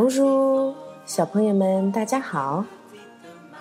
[0.00, 0.74] Bonjour，
[1.06, 2.64] 小朋友们，大家好。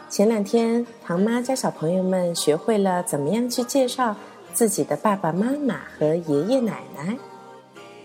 [0.08, 4.16] 前两天，唐妈教小朋友们学会了怎么样去介绍
[4.54, 7.18] 自己的爸爸妈妈和爷爷奶奶。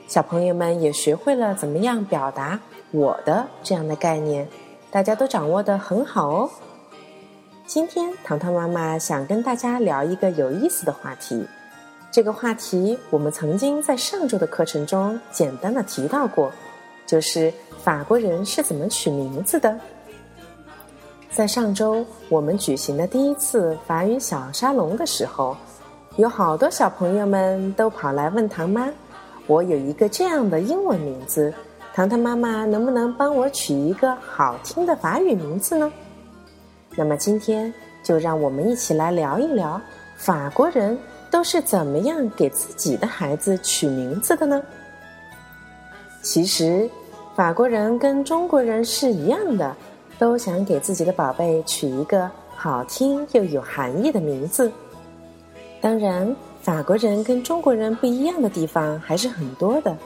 [0.09, 2.59] 小朋友们也学会了怎么样表达
[2.91, 4.49] “我的”这样的概念，
[4.91, 6.51] 大家都掌握的很好哦。
[7.67, 11.47] 今天，糖糖妈妈想跟大家聊一个有意思的话题。
[12.11, 16.51] 这个话题我们曾经在上周的课程中简单的提到过，
[17.07, 17.53] 就是
[17.83, 19.79] 法国人是怎么取名字的。
[21.31, 25.57] 在上周我们举行的第一次法语小沙龙的时候，
[26.17, 28.89] 有好多小朋友们都跑来问唐妈
[29.47, 31.53] ：“我有一个这样的英文名字，
[31.95, 35.93] 糖糖妈妈能不能帮我取一个好听的法语名字呢？”
[36.97, 37.73] 那么今天
[38.03, 39.81] 就让我们一起来聊一聊
[40.17, 40.99] 法国人。
[41.33, 44.63] 都是怎么样给自己的孩子取名字的呢？
[46.23, 46.89] 其实，
[47.35, 49.77] 法国人跟中国人是一样的，
[50.21, 54.71] 都想给自己的宝贝取一个好听又有含义的名字。
[55.81, 59.97] 当然，法国人跟中国人不一样的地方还是很多的。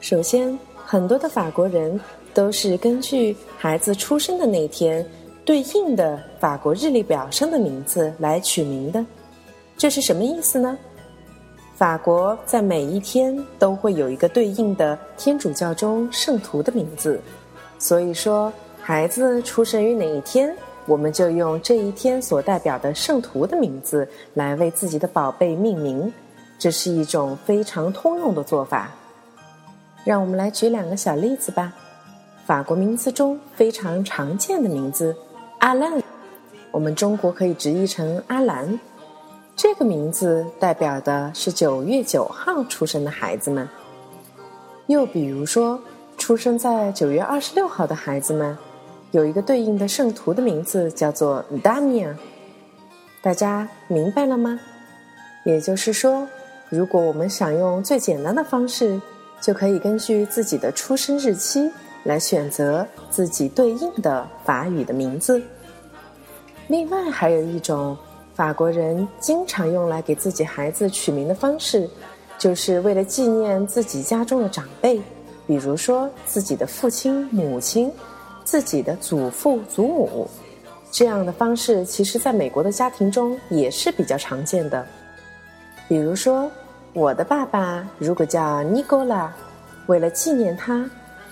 [0.00, 1.98] 首先，很多的法国人
[2.34, 5.04] 都是根据孩子出生的那天
[5.46, 9.02] 对应的法国日历表上的名字来取名的。
[9.78, 10.76] 这是什么意思呢？
[11.78, 17.20] 法国在每一天都会有一个对应的天主教中圣徒的名字，
[17.78, 20.52] 所以说孩子出生于哪一天，
[20.86, 26.12] 我们就用这一天所代表的圣徒的名字来为自己的宝贝命名，
[26.58, 28.90] 这是一种非常通用的做法。
[30.02, 31.72] 让我们来举两个小例子吧。
[32.44, 35.14] 法国名字中非常常见的名字
[35.60, 36.02] 阿兰，
[36.72, 38.80] 我们中国可以直译成阿兰。
[39.58, 43.68] 这个名字代表的是九月九号出生的孩子们。
[44.86, 45.80] 又比如说，
[46.16, 48.56] 出生在九月二十六号的孩子们，
[49.10, 52.14] 有一个对应的圣徒的名字叫做 Damia。
[53.20, 54.60] 大家明白了吗？
[55.44, 56.28] 也就是说，
[56.68, 59.00] 如果我们想用最简单的方式，
[59.40, 61.68] 就可以根据自己的出生日期
[62.04, 65.42] 来选择自己对应的法语的名字。
[66.68, 67.96] 另外，还有一种。
[68.38, 71.90] 法国人经常用来给自己孩子取名的方式，
[72.38, 75.02] 就是为了纪念自己家中的长辈，
[75.44, 77.90] 比如说自己的父亲、母亲、
[78.44, 80.30] 自己的祖父、祖母。
[80.92, 84.86] 这样的方式，其实在美国的家庭中也是比较常见的。
[85.88, 86.48] 比如说，
[86.92, 89.34] 我的爸爸如果叫尼古拉，
[89.88, 90.88] 为了纪念他，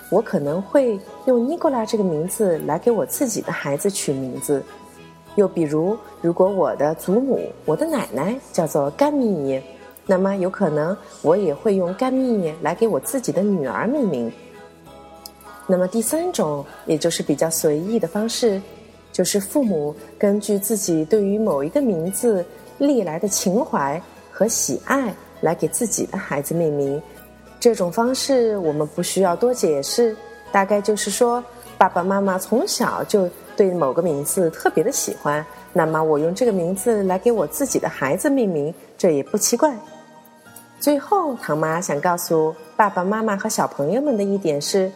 [0.09, 4.61] 我可能会用尼古拉这个名字来给我自己的孩子取名字。
[5.37, 9.61] 又比如，如果我的祖母、我的奶奶叫做甘米，
[10.07, 14.31] 那么有可能我也会用甘米来给我自己的女儿命名。
[15.67, 18.59] 那么第三种，也就是比较随意的方式，
[19.11, 22.43] 就是父母根据自己对于某一个名字
[22.79, 26.99] 历来的情怀和喜爱来给自己的孩子命名。
[27.59, 30.17] 这种方式我们不需要多解释，
[30.51, 31.43] 大概就是说，
[31.77, 33.29] 爸爸妈妈从小就。
[33.57, 35.43] 对某个名字特别的喜欢，
[35.73, 39.75] 那么我用这个名字来给我自己的孩子命名，这也不奇怪。
[40.79, 44.91] 最后，唐妈想告诉爸爸妈妈和小朋友们的一点是，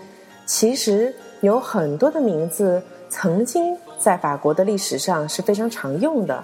[0.45, 6.43] 其实有很多的名字曾经在法国的历史上是非常常用的，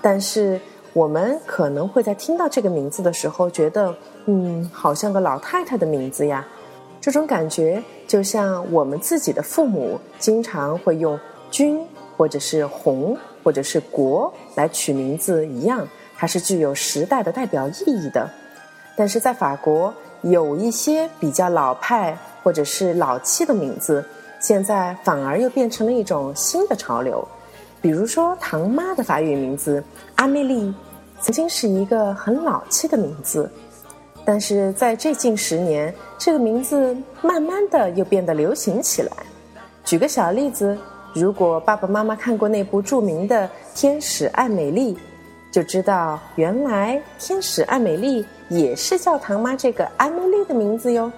[0.00, 0.60] 但是
[0.92, 3.92] 我们可能会在听到这个名字的时候觉得，
[4.26, 6.46] 嗯，好像个老太太的名字呀。
[7.06, 11.16] 这种感觉就像我们自己的父母经常会用。
[11.48, 11.80] 君，
[12.16, 15.86] 或者是红，或者是国来取名字一样，
[16.18, 18.28] 它是具有时代的代表意义的。
[18.96, 24.04] 但是在法国，有一些比较老派或者是老气的名字，
[24.40, 27.26] 现在反而又变成了一种新的潮流。
[27.80, 29.82] 比如说，唐妈的法语名字
[30.16, 30.74] 阿梅丽，
[31.20, 33.48] 曾经是一个很老气的名字，
[34.26, 39.12] 但是在这近十年，这个名字慢慢的又变得流行起来。
[39.84, 40.76] 举个小例子。
[41.18, 44.94] 如果爸爸妈妈看过那部著名的《天使爱美丽》，
[45.50, 51.10] 就知道原来天使爱美丽也是叫唐妈这个艾美丽的名字哟。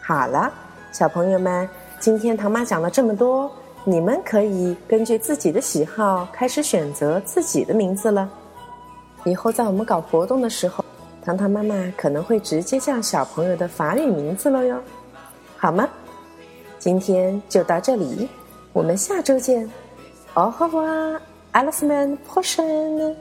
[0.00, 0.48] 好了，
[0.92, 3.50] 小朋友们，今天唐妈讲了这么多，
[3.82, 8.30] 你们可以根据自己的喜好开始选择自己的名字了。
[9.24, 10.84] 以后在我们搞活动的时候，
[11.24, 14.80] 糖糖妈妈可能会直接叫小朋友的法语名字了哟，
[15.56, 15.88] 好吗？
[16.78, 18.28] 今天就到这里。
[18.72, 19.68] 我们下周见
[20.34, 21.18] ，Au revoir,
[21.52, 23.14] à la semaine prochaine.